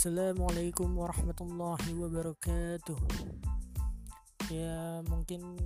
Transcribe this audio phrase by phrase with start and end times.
[0.00, 2.96] Assalamualaikum warahmatullahi wabarakatuh.
[4.48, 5.60] Ya mungkin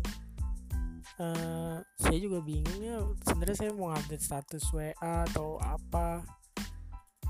[1.23, 2.99] uh, saya juga bingung ya.
[3.31, 6.27] Sebenarnya saya mau update status WA atau apa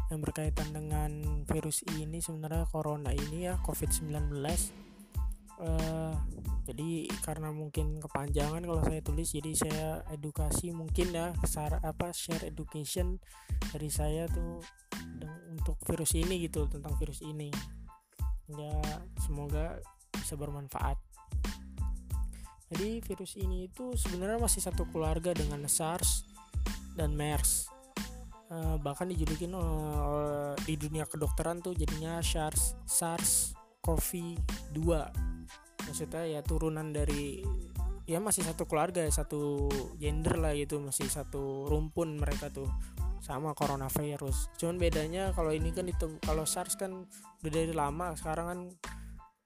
[0.09, 4.41] yang berkaitan dengan virus ini sebenarnya corona ini ya COVID-19.
[5.61, 6.17] Uh,
[6.64, 12.49] jadi karena mungkin kepanjangan kalau saya tulis jadi saya edukasi mungkin ya share apa share
[12.49, 13.21] education
[13.77, 14.64] dari saya tuh
[15.54, 17.49] untuk virus ini gitu tentang virus ini.
[18.50, 18.76] Ya
[19.22, 19.79] semoga
[20.12, 20.99] bisa bermanfaat.
[22.75, 26.26] Jadi virus ini itu sebenarnya masih satu keluarga dengan SARS
[26.98, 27.71] dan MERS.
[28.50, 34.78] Uh, bahkan dijulukin uh, di dunia kedokteran tuh jadinya SARS SARS CoV-2
[35.84, 37.45] maksudnya ya turunan dari
[38.05, 39.69] ya masih satu keluarga satu
[40.01, 42.69] gender lah gitu masih satu rumpun mereka tuh
[43.25, 44.53] sama coronavirus.
[44.61, 47.08] Cuman bedanya kalau ini kan itu kalau SARS kan
[47.41, 48.61] udah dari lama sekarang kan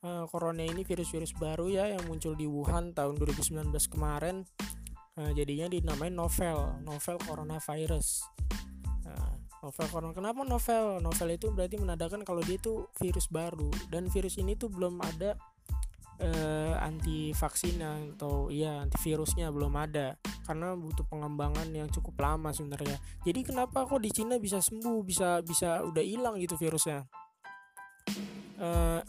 [0.02, 4.42] uh, corona ini virus-virus baru ya yang muncul di Wuhan tahun 2019 kemarin.
[5.14, 8.26] Uh, jadinya dinamain novel novel coronavirus.
[9.06, 10.98] Uh, novel corona kenapa novel?
[10.98, 13.70] Novel itu berarti menandakan kalau dia itu virus baru.
[13.94, 15.38] Dan virus ini tuh belum ada
[16.22, 22.98] uh, anti vaksin atau ya antivirusnya belum ada karena butuh pengembangan yang cukup lama sebenarnya.
[23.22, 27.06] Jadi kenapa kok di Cina bisa sembuh, bisa bisa udah hilang gitu virusnya?
[28.58, 29.00] Uh,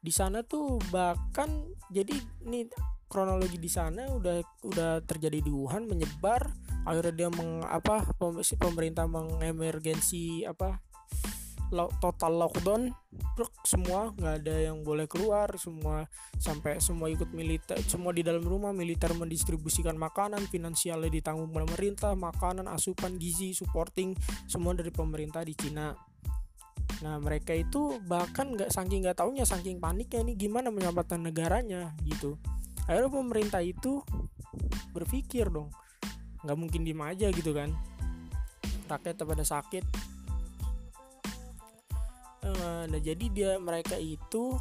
[0.00, 1.48] di sana tuh bahkan
[1.92, 2.16] jadi
[2.48, 2.68] nih
[3.10, 6.46] kronologi di sana udah udah terjadi di Wuhan menyebar
[6.88, 8.08] akhirnya dia meng apa
[8.56, 10.80] pemerintah mengemergensi apa
[11.70, 12.90] total lockdown
[13.62, 18.74] semua nggak ada yang boleh keluar semua sampai semua ikut militer semua di dalam rumah
[18.74, 24.18] militer mendistribusikan makanan finansialnya ditanggung pemerintah makanan asupan gizi supporting
[24.50, 25.94] semua dari pemerintah di Cina.
[27.00, 32.36] Nah mereka itu bahkan nggak saking nggak taunya saking paniknya ini gimana menyelamatkan negaranya gitu.
[32.90, 34.02] Akhirnya pemerintah itu
[34.90, 35.70] berpikir dong
[36.42, 37.70] nggak mungkin diem aja gitu kan.
[38.90, 40.10] Rakyat pada sakit
[42.40, 44.56] nah jadi dia mereka itu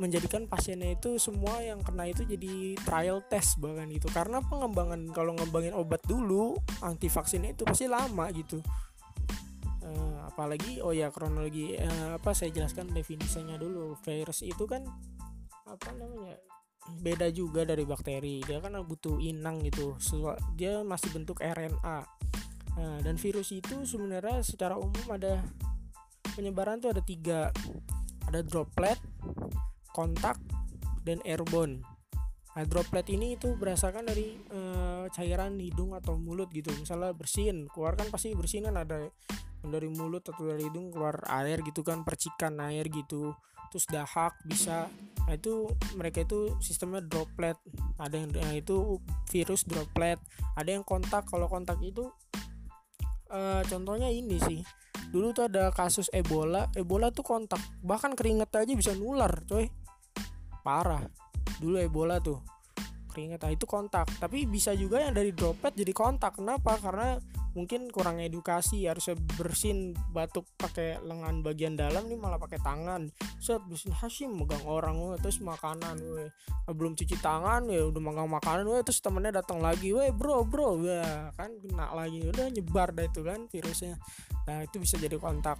[0.00, 5.36] menjadikan pasiennya itu semua yang kena itu jadi trial test bahkan itu karena pengembangan kalau
[5.36, 8.64] ngembangin obat dulu anti vaksinnya itu pasti lama gitu.
[9.84, 13.92] Uh, apalagi oh ya kronologi uh, apa saya jelaskan definisinya dulu.
[14.00, 14.88] Virus itu kan
[15.68, 16.40] apa namanya
[17.04, 18.40] beda juga dari bakteri.
[18.40, 20.00] Dia kan butuh inang gitu.
[20.56, 22.08] Dia masih bentuk RNA
[22.80, 25.44] nah, dan virus itu sebenarnya secara umum ada
[26.40, 27.52] penyebaran tuh ada tiga.
[28.24, 28.96] Ada droplet
[29.92, 30.40] kontak
[31.04, 31.84] dan airborne.
[32.56, 34.60] Nah droplet ini itu berdasarkan dari e,
[35.12, 36.72] cairan hidung atau mulut gitu.
[36.80, 39.12] Misalnya bersin keluar kan pasti bersin kan ada.
[39.60, 43.36] Dari mulut atau dari hidung keluar air gitu kan percikan air gitu.
[43.68, 44.88] Terus dahak bisa.
[45.28, 45.68] Nah itu
[46.00, 47.60] mereka itu sistemnya droplet.
[48.00, 50.16] Ada yang nah, itu virus droplet.
[50.56, 51.28] Ada yang kontak.
[51.28, 52.08] Kalau kontak itu
[53.28, 54.62] e, contohnya ini sih
[55.10, 59.66] dulu tuh ada kasus Ebola Ebola tuh kontak bahkan keringet aja bisa nular coy.
[60.62, 61.02] Parah.
[61.58, 62.40] Dulu Ebola tuh
[63.10, 63.42] keringet.
[63.50, 64.06] Itu kontak.
[64.22, 66.38] Tapi bisa juga yang dari droplet jadi kontak.
[66.38, 66.78] Kenapa?
[66.78, 67.18] Karena
[67.52, 73.10] mungkin kurang edukasi harusnya bersin batuk pakai lengan bagian dalam nih malah pakai tangan.
[73.42, 76.30] Set bersin Hashim megang orang we, terus makanan we.
[76.30, 80.46] Nah, belum cuci tangan ya udah megang makanan we, terus temennya datang lagi we bro
[80.46, 83.98] bro ya kan kena lagi udah nyebar dah itu kan virusnya.
[84.46, 85.58] Nah itu bisa jadi kontak.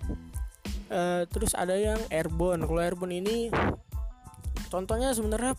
[0.90, 2.66] Uh, terus ada yang airborne.
[2.66, 3.50] Kalau airborne ini
[4.70, 5.54] contohnya sebenarnya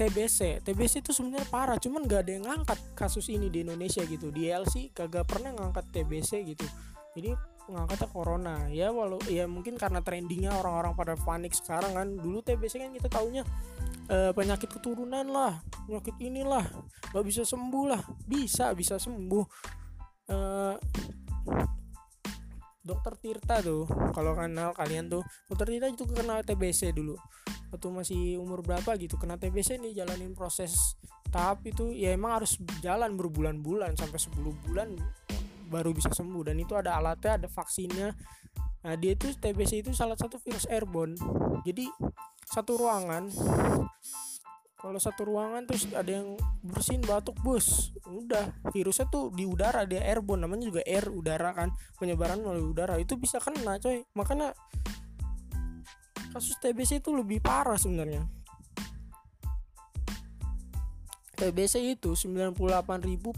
[0.00, 4.32] TBC TBC itu sebenarnya parah cuman gak ada yang ngangkat kasus ini di Indonesia gitu.
[4.32, 6.64] Di LC kagak pernah ngangkat TBC gitu.
[7.12, 7.36] Jadi
[7.68, 8.56] ngangkatnya corona.
[8.72, 12.08] Ya walau ya mungkin karena trendingnya orang-orang pada panik sekarang kan.
[12.16, 13.44] Dulu TBC kan kita taunya
[14.08, 16.64] e, penyakit keturunan lah penyakit inilah.
[17.12, 18.00] Gak bisa sembuh lah.
[18.24, 19.44] Bisa bisa sembuh.
[20.32, 20.36] E,
[22.80, 23.84] dokter Tirta tuh
[24.16, 25.20] kalau kenal kalian tuh.
[25.44, 27.20] Dokter Tirta itu kenal TBC dulu
[27.70, 30.98] waktu masih umur berapa gitu kena TBC nih jalanin proses
[31.30, 34.98] tahap itu ya emang harus jalan berbulan-bulan sampai 10 bulan
[35.70, 36.50] baru bisa sembuh.
[36.50, 38.10] Dan itu ada alatnya ada vaksinnya.
[38.80, 41.14] Nah dia itu TBC itu salah satu virus airborne.
[41.62, 41.86] Jadi
[42.50, 43.30] satu ruangan
[44.80, 46.34] kalau satu ruangan terus ada yang
[46.64, 48.50] bersin batuk bus udah.
[48.74, 51.70] Virusnya tuh di udara dia airborne namanya juga air udara kan
[52.00, 52.98] penyebaran melalui udara.
[52.98, 54.02] Itu bisa kena coy.
[54.18, 54.56] Makanya
[56.30, 58.26] kasus TBC itu lebih parah sebenarnya.
[61.36, 62.56] TBC itu 98.000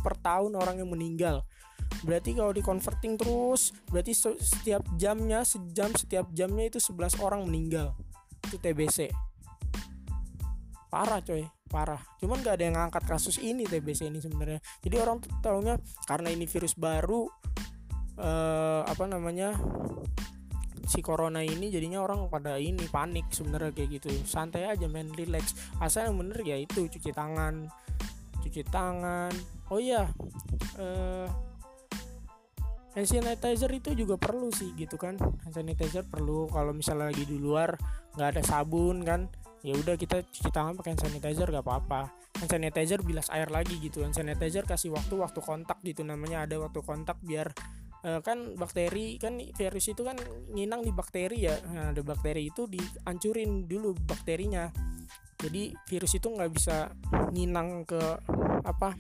[0.03, 1.47] per tahun orang yang meninggal.
[2.03, 7.95] Berarti kalau di converting terus berarti setiap jamnya sejam setiap jamnya itu 11 orang meninggal.
[8.43, 9.13] Itu TBC
[10.93, 11.49] parah coy.
[11.73, 12.05] Parah.
[12.21, 14.61] Cuman gak ada yang ngangkat kasus ini TBC ini sebenarnya.
[14.85, 15.33] Jadi orang tuh
[16.05, 17.33] karena ini virus baru
[18.21, 19.57] eh, apa namanya
[20.87, 24.09] si corona ini jadinya orang pada ini panik sebenarnya kayak gitu.
[24.27, 25.55] Santai aja main relax.
[25.79, 27.71] Asal yang bener ya itu cuci tangan.
[28.43, 29.33] Cuci tangan.
[29.71, 30.11] Oh iya
[30.79, 31.27] eh,
[32.93, 35.17] hand sanitizer itu juga perlu sih gitu kan.
[35.19, 36.51] Hand sanitizer perlu.
[36.51, 37.79] Kalau misalnya lagi di luar
[38.19, 39.31] nggak ada sabun kan.
[39.63, 42.11] Ya udah kita cuci tangan pakai hand sanitizer gak apa-apa.
[42.43, 44.03] Hand sanitizer bilas air lagi gitu.
[44.03, 46.43] Hand sanitizer kasih waktu waktu kontak gitu namanya.
[46.43, 47.55] Ada waktu kontak biar
[48.07, 50.19] uh, kan bakteri kan virus itu kan
[50.53, 51.57] nginang di bakteri ya.
[51.71, 54.71] Nah, ada bakteri itu dihancurin dulu bakterinya.
[55.43, 56.91] Jadi virus itu nggak bisa
[57.35, 57.99] nginang ke
[58.63, 58.95] apa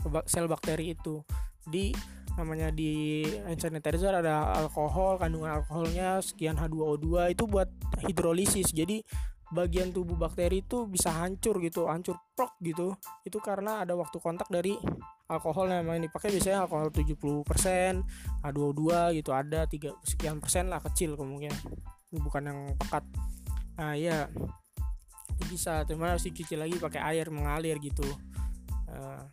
[0.00, 1.20] ke sel bakteri itu.
[1.64, 1.92] Di
[2.34, 7.68] namanya di hand sanitizer ada alkohol kandungan alkoholnya sekian H2O2 itu buat
[8.08, 8.72] hidrolisis.
[8.72, 9.04] Jadi
[9.52, 12.96] bagian tubuh bakteri itu bisa hancur gitu hancur prok gitu.
[13.22, 14.74] Itu karena ada waktu kontak dari
[15.28, 18.82] alkohol yang memang dipakai biasanya alkohol 70% H2O2
[19.16, 21.56] gitu ada tiga sekian persen lah kecil kemungkinan.
[22.12, 23.04] Ini bukan yang pekat.
[23.80, 24.28] Nah ya
[25.34, 28.04] itu bisa cuma harus dicuci lagi pakai air mengalir gitu.
[28.86, 29.24] Uh,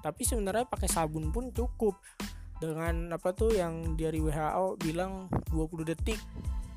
[0.00, 1.98] tapi sebenarnya pakai sabun pun cukup.
[2.60, 6.20] Dengan apa tuh yang dari WHO bilang 20 detik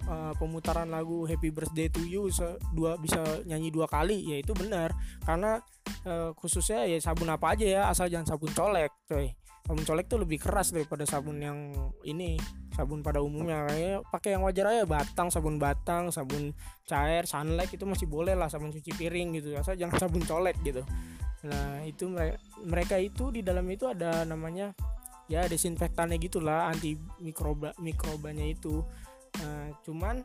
[0.08, 2.32] uh, pemutaran lagu Happy Birthday to You
[2.72, 4.96] dua bisa nyanyi dua kali ya itu benar.
[5.28, 5.60] Karena
[6.08, 9.32] uh, khususnya ya sabun apa aja ya asal jangan sabun colek coy.
[9.64, 11.72] Sabun colek tuh lebih keras daripada sabun yang
[12.04, 12.36] ini
[12.76, 13.64] sabun pada umumnya.
[13.72, 16.52] Kayak pakai yang wajar aja batang sabun batang sabun
[16.84, 19.56] cair sunlight itu masih boleh lah sabun cuci piring gitu.
[19.56, 20.84] Asal jangan sabun colek gitu.
[21.48, 24.76] Nah itu mereka mereka itu di dalam itu ada namanya
[25.32, 28.84] ya desinfektannya gitulah anti mikroba mikrobanya itu.
[29.40, 30.22] Nah, cuman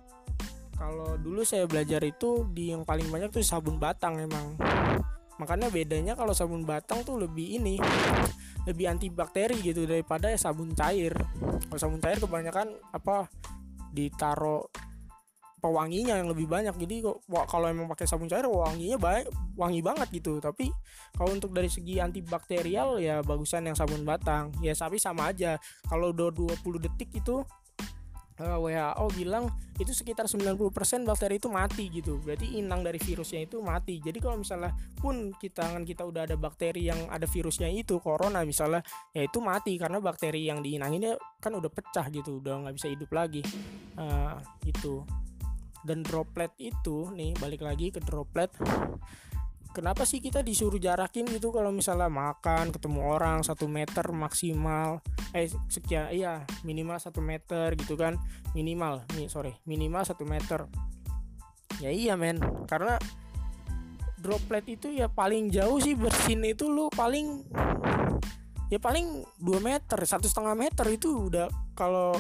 [0.77, 4.55] kalau dulu saya belajar itu di yang paling banyak tuh sabun batang emang
[5.39, 7.79] makanya bedanya kalau sabun batang tuh lebih ini
[8.69, 11.17] lebih antibakteri gitu daripada ya sabun cair.
[11.71, 13.31] Kalau sabun cair kebanyakan apa
[13.95, 14.69] ditaro
[15.59, 16.75] pewanginya yang lebih banyak.
[16.79, 19.27] Jadi kalau emang pakai sabun cair wanginya baik
[19.59, 20.39] wangi banget gitu.
[20.39, 20.71] Tapi
[21.15, 24.55] kalau untuk dari segi antibakterial ya bagusan yang sabun batang.
[24.63, 25.59] Ya tapi sama aja.
[25.87, 27.43] Kalau udah 20 detik itu
[28.39, 30.59] eh, WHO bilang itu sekitar 90%
[31.07, 32.19] bakteri itu mati gitu.
[32.19, 34.03] Berarti inang dari virusnya itu mati.
[34.03, 38.43] Jadi kalau misalnya pun kita tangan kita udah ada bakteri yang ada virusnya itu corona
[38.47, 42.89] misalnya ya itu mati karena bakteri yang diinanginnya kan udah pecah gitu, udah nggak bisa
[42.91, 43.43] hidup lagi.
[43.95, 45.03] Uh, gitu.
[45.87, 48.51] Dan droplet itu nih balik lagi ke droplet
[49.79, 54.99] kenapa sih kita disuruh jarakin gitu kalau misalnya makan ketemu orang satu meter maksimal?
[55.31, 58.19] Eh sekian iya minimal satu meter gitu kan?
[58.59, 60.67] Minimal nih sorry minimal satu meter.
[61.79, 62.43] Ya iya men.
[62.67, 62.99] Karena
[64.19, 67.47] droplet itu ya paling jauh sih bersin itu lu paling
[68.75, 71.47] ya paling 2 meter satu setengah meter itu udah
[71.79, 72.19] kalau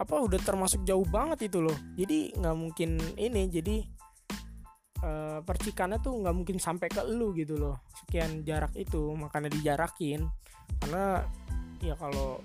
[0.00, 1.76] apa udah termasuk jauh banget itu loh.
[2.00, 3.84] Jadi nggak mungkin ini jadi
[5.02, 7.82] uh, percikannya tuh nggak mungkin sampai ke lu gitu loh.
[7.92, 10.26] Sekian jarak itu makanya dijarakin.
[10.80, 11.22] Karena
[11.82, 12.40] ya kalau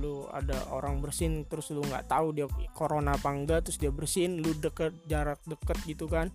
[0.00, 4.40] lu ada orang bersin terus lu nggak tahu dia corona apa enggak terus dia bersin
[4.40, 6.32] lu deket jarak deket gitu kan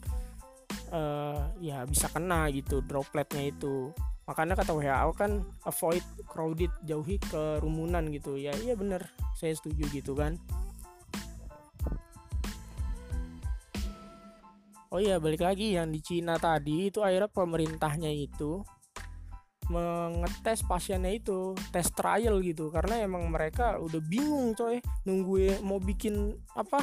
[0.94, 3.94] uh, ya bisa kena gitu dropletnya itu.
[4.28, 8.36] Makanya kata WHO kan avoid crowded jauhi kerumunan gitu.
[8.36, 10.38] Ya iya bener saya setuju gitu kan
[14.92, 18.64] oh iya balik lagi yang di Cina tadi itu akhirnya pemerintahnya itu
[19.68, 22.72] mengetes pasiennya itu tes trial gitu.
[22.72, 24.80] Karena emang mereka udah bingung coy.
[25.04, 26.80] Nunggu mau bikin apa?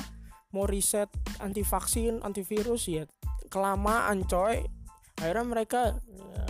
[0.52, 1.10] Mau riset
[1.42, 3.04] anti vaksin antivirus ya
[3.48, 4.62] kelamaan coy.
[5.18, 6.44] Akhirnya mereka ya,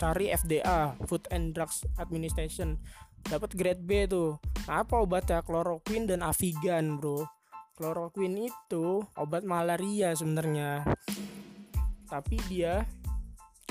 [0.00, 2.80] cari FDA Food and Drugs Administration.
[3.20, 4.40] Dapat grade B tuh.
[4.66, 5.44] Apa obatnya?
[5.44, 7.39] Chloroquine dan Avigan bro
[7.80, 10.84] Chloroquine itu obat malaria sebenarnya.
[12.04, 12.84] Tapi dia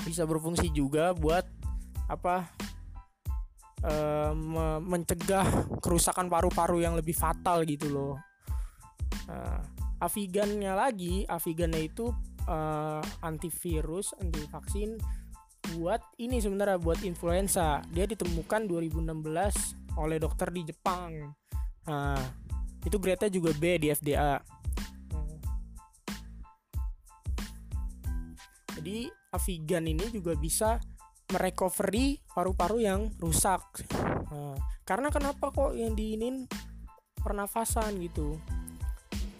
[0.02, 1.46] bisa berfungsi juga buat
[2.10, 2.50] apa?
[3.78, 3.94] E,
[4.34, 5.46] me mencegah
[5.78, 8.18] kerusakan paru-paru yang lebih fatal gitu loh.
[9.30, 9.62] Nah,
[10.02, 12.10] Avigannya lagi, Avigannya itu
[12.50, 12.58] e,
[13.22, 14.98] antivirus, anti vaksin
[15.78, 17.78] buat ini sebenarnya buat influenza.
[17.94, 21.30] Dia ditemukan 2016 oleh dokter di Jepang.
[21.86, 22.49] Nah,
[22.84, 24.40] itu grade-nya juga B di FDA
[28.80, 30.82] jadi Avigan ini juga bisa
[31.30, 33.62] merecovery paru-paru yang rusak.
[34.30, 36.50] Nah, karena kenapa kok yang diinin
[37.22, 38.34] pernafasan gitu?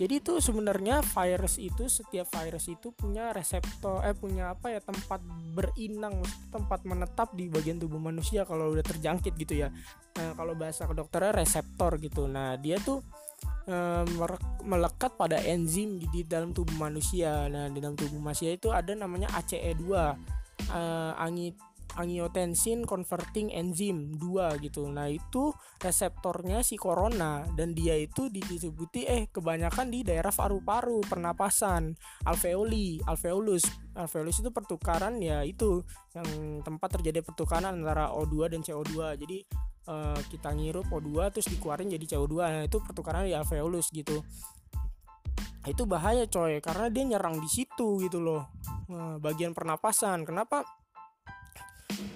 [0.01, 5.21] Jadi itu sebenarnya virus itu setiap virus itu punya reseptor eh punya apa ya tempat
[5.53, 9.69] berinang tempat menetap di bagian tubuh manusia kalau udah terjangkit gitu ya.
[10.17, 12.25] Nah, kalau bahasa kedokternya reseptor gitu.
[12.25, 13.05] Nah dia tuh
[14.67, 19.31] melekat pada enzim di dalam tubuh manusia nah di dalam tubuh manusia itu ada namanya
[19.39, 21.55] ACE2 uh, angit
[21.99, 24.87] angiotensin converting enzyme 2 gitu.
[24.87, 25.51] Nah, itu
[25.83, 31.97] reseptornya si corona dan dia itu disebuti eh kebanyakan di daerah paru-paru, pernapasan,
[32.29, 33.67] alveoli, alveolus.
[33.97, 35.83] Alveolus itu pertukaran ya itu
[36.15, 39.19] yang tempat terjadi pertukaran antara O2 dan CO2.
[39.19, 39.39] Jadi
[39.91, 42.35] eh, kita ngirup O2 terus dikeluarin jadi CO2.
[42.39, 44.23] Nah, itu pertukaran di alveolus gitu.
[45.67, 48.47] Itu bahaya coy karena dia nyerang di situ gitu loh.
[48.87, 50.23] Nah, bagian pernapasan.
[50.23, 50.63] Kenapa?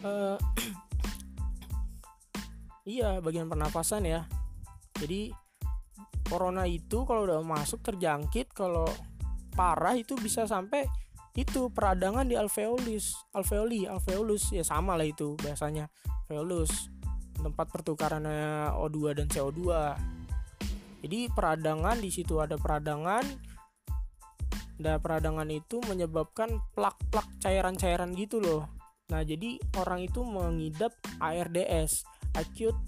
[0.05, 0.37] uh,
[2.95, 4.29] iya bagian pernapasan ya
[5.01, 5.33] jadi
[6.25, 8.89] corona itu kalau udah masuk terjangkit kalau
[9.55, 10.87] parah itu bisa sampai
[11.35, 15.91] itu peradangan di alveolus alveoli alveolus ya sama lah itu biasanya
[16.27, 16.94] alveolus
[17.45, 19.61] tempat pertukarannya O2 dan CO2
[21.05, 23.25] jadi peradangan di situ ada peradangan
[24.81, 28.67] dan peradangan itu menyebabkan plak-plak cairan-cairan gitu loh
[29.13, 32.79] Nah, jadi orang itu mengidap ARDS, acute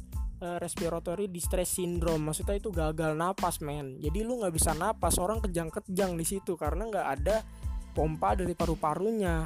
[0.41, 2.25] uh, respiratory distress syndrome.
[2.25, 4.01] Maksudnya itu gagal napas, men.
[4.01, 7.45] Jadi lu nggak bisa napas, orang kejang-kejang di situ karena nggak ada
[7.93, 9.45] pompa dari paru-parunya.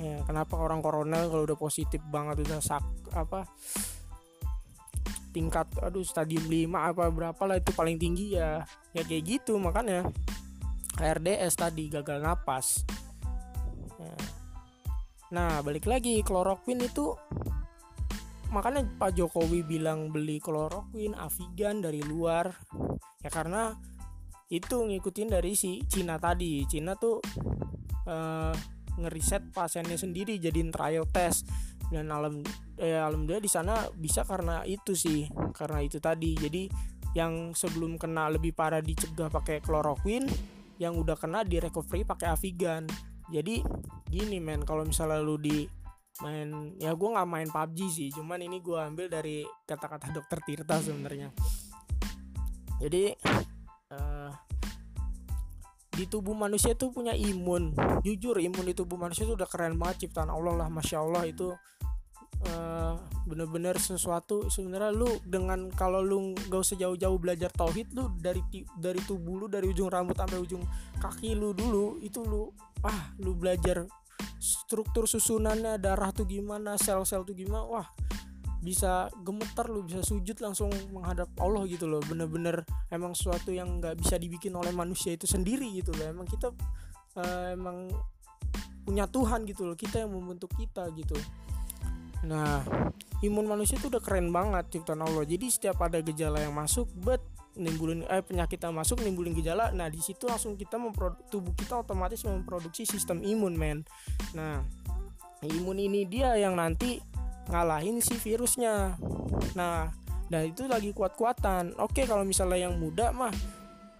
[0.00, 2.80] Ya, kenapa orang corona kalau udah positif banget udah sak
[3.12, 3.44] apa
[5.30, 8.62] tingkat aduh stadium 5 apa berapa lah itu paling tinggi ya.
[8.94, 10.06] Ya kayak gitu makanya.
[11.00, 12.84] ARDS tadi gagal napas.
[15.30, 17.14] Nah, balik lagi kloroquine itu
[18.50, 22.50] makanya Pak Jokowi bilang beli kloroquine Avigan dari luar.
[23.22, 23.70] Ya karena
[24.50, 26.66] itu ngikutin dari si Cina tadi.
[26.66, 27.22] Cina tuh
[28.10, 28.50] uh,
[28.98, 31.46] ngeriset pasiennya sendiri jadiin trial test.
[31.94, 32.42] Dan alam
[32.80, 36.32] eh, alhamdulillah di sana bisa karena itu sih karena itu tadi.
[36.34, 36.64] Jadi
[37.12, 40.26] yang sebelum kena lebih parah dicegah pakai kloroquine
[40.80, 42.88] yang udah kena di recovery pakai Avigan.
[43.28, 43.60] Jadi
[44.08, 45.62] gini men kalau misalnya lu di
[46.20, 50.76] main ya gue nggak main PUBG sih cuman ini gue ambil dari kata-kata dokter Tirta
[50.80, 51.32] sebenarnya.
[52.80, 53.12] Jadi
[53.92, 54.32] uh,
[55.90, 57.76] di tubuh manusia tuh punya imun.
[58.00, 61.52] Jujur imun di tubuh manusia tuh udah keren banget ciptaan Allah lah masya Allah itu
[62.48, 62.94] uh,
[63.28, 64.48] bener-bener sesuatu.
[64.48, 68.40] Sebenarnya lu dengan kalau lu gak usah jauh-jauh belajar tauhid lu dari
[68.78, 70.62] dari tubuh lu dari ujung rambut sampai ujung
[71.00, 72.48] kaki lu dulu itu lu
[72.86, 73.84] ah lu belajar
[74.40, 77.88] struktur susunannya darah tuh gimana sel-sel tuh gimana wah
[78.60, 82.04] bisa gemetar lu bisa sujud langsung menghadap Allah gitu loh.
[82.04, 86.12] Bener-bener emang sesuatu yang nggak bisa dibikin oleh manusia itu sendiri gitu loh.
[86.12, 86.52] Emang kita
[87.16, 87.88] uh, emang
[88.84, 91.14] punya Tuhan gitu loh kita yang membentuk kita gitu
[92.26, 92.60] Nah,
[93.24, 95.24] imun manusia itu udah keren banget ciptaan Allah.
[95.24, 97.22] Jadi setiap ada gejala yang masuk, bet
[97.56, 99.72] nimbulin eh penyakit yang masuk nimbulin gejala.
[99.72, 100.76] Nah, di situ langsung kita
[101.32, 103.78] tubuh kita otomatis memproduksi sistem imun, men.
[104.36, 104.60] Nah,
[105.44, 107.00] imun ini dia yang nanti
[107.48, 109.00] ngalahin si virusnya.
[109.56, 109.88] Nah,
[110.30, 111.80] dan itu lagi kuat-kuatan.
[111.80, 113.32] Oke, kalau misalnya yang muda mah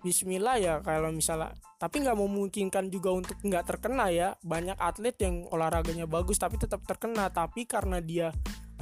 [0.00, 4.36] Bismillah ya kalau misalnya tapi nggak memungkinkan juga untuk nggak terkena ya.
[4.44, 7.32] Banyak atlet yang olahraganya bagus tapi tetap terkena.
[7.32, 8.28] Tapi karena dia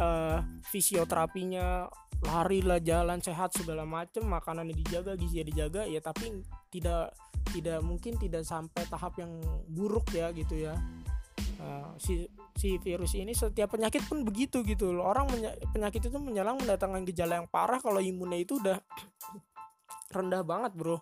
[0.02, 1.87] uh, fisioterapinya
[2.26, 6.43] lari lah jalan sehat segala macem makanannya dijaga gizi dijaga ya tapi
[6.75, 7.14] tidak
[7.55, 9.31] tidak mungkin tidak sampai tahap yang
[9.71, 10.75] buruk ya gitu ya.
[11.62, 12.26] Uh, si
[12.59, 15.07] si virus ini setiap penyakit pun begitu gitu loh.
[15.07, 15.31] Orang
[15.71, 18.83] penyakit itu menyerang mendatangkan gejala yang parah kalau imunnya itu udah
[20.19, 20.99] rendah banget bro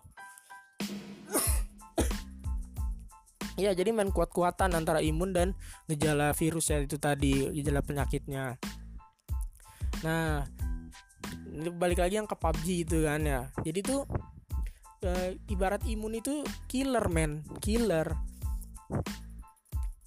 [3.57, 5.57] ya jadi main kuat-kuatan antara imun dan
[5.89, 8.55] gejala virus ya itu tadi gejala penyakitnya.
[10.05, 10.45] Nah
[11.81, 13.49] balik lagi yang ke PUBG itu kan ya.
[13.65, 14.05] Jadi tuh
[15.01, 18.13] e, ibarat imun itu killer man killer.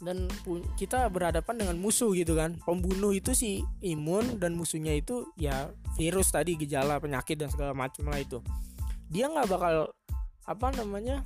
[0.01, 0.33] Dan
[0.81, 2.57] kita berhadapan dengan musuh gitu kan.
[2.65, 8.09] Pembunuh itu si imun dan musuhnya itu ya virus tadi gejala penyakit dan segala macam
[8.09, 8.41] lah itu.
[9.11, 9.93] Dia nggak bakal
[10.49, 11.21] apa namanya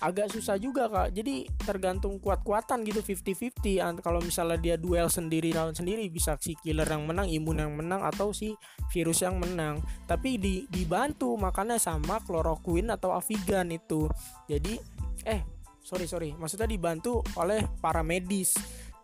[0.00, 1.16] agak susah juga kak.
[1.16, 6.86] Jadi tergantung kuat-kuatan gitu 50-50 kalau misalnya dia duel sendiri lawan sendiri bisa si killer
[6.86, 8.52] yang menang imun yang menang atau si
[8.92, 9.80] virus yang menang.
[10.04, 14.08] Tapi di, dibantu makanya sama chloroquine atau avigan itu.
[14.48, 14.76] Jadi
[15.24, 15.40] eh
[15.80, 16.30] sorry sorry.
[16.36, 18.56] Maksudnya dibantu oleh para medis.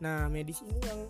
[0.05, 1.01] Nah medis ini yang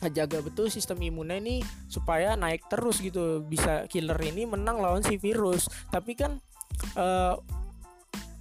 [0.00, 3.42] ngejaga betul sistem imunnya ini supaya naik terus gitu.
[3.42, 5.68] Bisa killer ini menang lawan si virus.
[5.90, 6.38] Tapi kan
[6.96, 7.36] uh,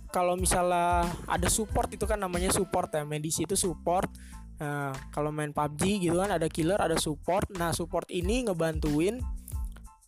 [0.09, 4.09] kalau misalnya ada support itu kan namanya support ya medis itu support.
[4.59, 7.45] Nah kalau main PUBG gitu kan ada killer ada support.
[7.53, 9.21] Nah support ini ngebantuin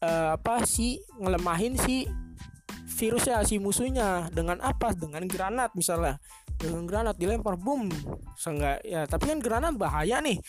[0.01, 2.09] uh, apa sih ngelemahin si
[2.97, 4.29] virusnya si musuhnya.
[4.33, 4.93] Dengan apa?
[4.97, 6.17] Dengan granat misalnya.
[6.57, 7.87] Dengan granat dilempar boom.
[8.33, 10.41] Seenggak ya tapi kan granat bahaya nih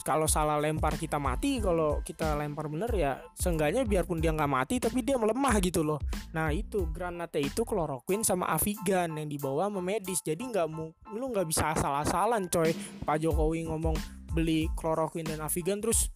[0.00, 4.80] kalau salah lempar kita mati kalau kita lempar bener ya seenggaknya biarpun dia nggak mati
[4.80, 6.00] tapi dia melemah gitu loh.
[6.32, 10.24] Nah itu granatnya itu kloroquine sama avigan yang dibawa sama medis.
[10.24, 10.66] Jadi nggak
[11.12, 12.72] lu nggak bisa asal-asalan coy.
[13.04, 13.96] Pak Jokowi ngomong
[14.32, 16.08] beli kloroquine dan avigan terus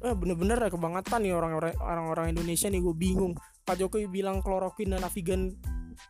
[0.00, 3.32] eh bener-bener ya kebangetan nih orang-orang orang-orang Indonesia nih gue bingung.
[3.68, 5.52] Pak Jokowi bilang kloroquine dan avigan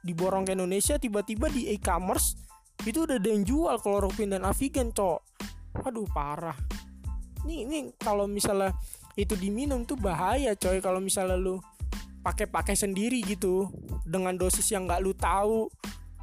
[0.06, 2.38] diborong ke Indonesia tiba-tiba di e-commerce
[2.86, 5.18] itu udah ada yang jual kloroquine dan avigan cok.
[5.86, 6.54] Aduh parah
[7.46, 8.74] nih ini kalau misalnya
[9.18, 10.78] itu diminum tuh bahaya coy.
[10.80, 11.60] Kalau misalnya lu
[12.20, 13.68] pakai-pakai sendiri gitu
[14.04, 15.72] dengan dosis yang nggak lu tahu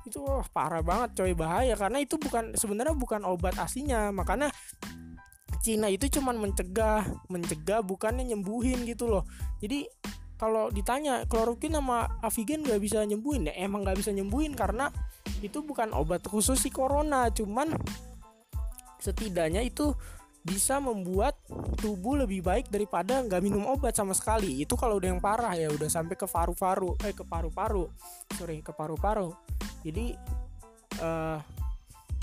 [0.06, 1.34] itu wah parah banget coy.
[1.36, 4.10] Bahaya karena itu bukan sebenarnya bukan obat aslinya.
[4.14, 4.50] Makanya
[5.62, 9.28] Cina itu cuman mencegah mencegah bukannya nyembuhin gitu loh.
[9.60, 9.84] Jadi
[10.38, 13.50] kalau ditanya kloroquine sama avigan nggak bisa nyembuhin?
[13.50, 14.94] Ya emang nggak bisa nyembuhin karena
[15.42, 17.28] itu bukan obat khusus si corona.
[17.34, 17.74] Cuman
[19.02, 19.98] setidaknya itu
[20.48, 21.36] bisa membuat
[21.76, 24.64] tubuh lebih baik daripada nggak minum obat sama sekali.
[24.64, 27.92] Itu kalau udah yang parah ya udah sampai ke paru-paru eh ke paru-paru.
[28.40, 29.36] Sorry ke paru-paru.
[29.84, 30.16] Jadi
[31.04, 31.38] uh,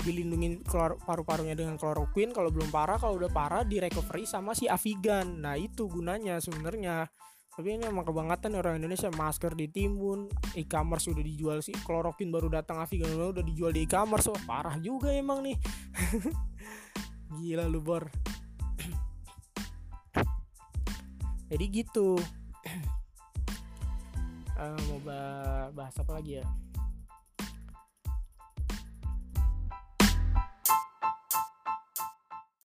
[0.01, 0.65] dilindungi
[1.05, 2.33] paru-parunya dengan kloroquine.
[2.33, 5.45] Kalau belum parah kalau udah parah di recovery sama si avigan.
[5.45, 7.05] Nah itu gunanya sebenarnya.
[7.55, 9.07] Tapi ini emang kebangetan orang Indonesia.
[9.13, 10.27] Masker ditimbun
[10.57, 11.77] e-commerce udah dijual sih.
[11.85, 14.27] Kloroquine baru datang avigan udah dijual di e-commerce.
[14.33, 15.55] Oh parah juga emang nih
[17.37, 18.07] gila lu bor.
[21.51, 22.17] Jadi gitu.
[24.55, 24.99] Uh, mau
[25.75, 26.45] bahas apa lagi ya